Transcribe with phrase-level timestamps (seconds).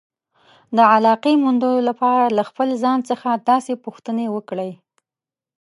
[0.77, 4.71] د علاقې موندلو لپاره له خپل ځان څخه داسې پوښتنې وکړئ.